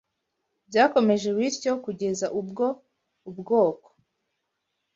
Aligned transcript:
Byakomeje 0.69 1.27
bityo, 1.37 1.71
kugeza 1.85 2.25
ubwo 2.39 2.65
ubwoko 3.29 3.89